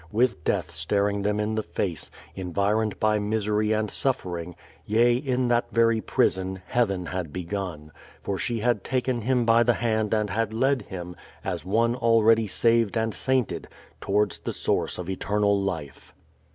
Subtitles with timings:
[0.11, 5.65] With death staring them in the face, environed by misery and suffering, yea, in that
[5.71, 7.91] very prison, heaven had begun,
[8.23, 12.47] for she had taken him by the hand and had led him, as one already
[12.47, 13.67] saved and sainted,
[13.99, 16.15] towards the source of eternal life.